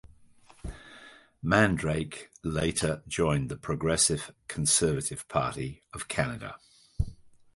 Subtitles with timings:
[1.43, 6.55] Mandrake later joined the Progressive Conservative Party of Canada.